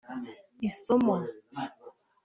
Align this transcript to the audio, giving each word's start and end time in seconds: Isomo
Isomo 0.67 1.17